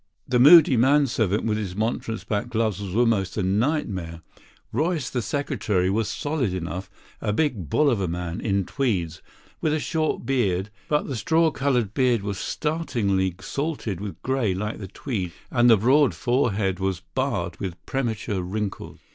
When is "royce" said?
4.71-5.11